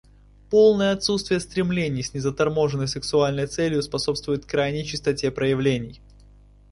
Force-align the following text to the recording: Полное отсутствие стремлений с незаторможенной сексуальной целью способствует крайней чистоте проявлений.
Полное 0.49 0.93
отсутствие 0.93 1.39
стремлений 1.39 2.01
с 2.01 2.15
незаторможенной 2.15 2.87
сексуальной 2.87 3.45
целью 3.45 3.83
способствует 3.83 4.47
крайней 4.47 4.83
чистоте 4.83 5.29
проявлений. 5.29 6.01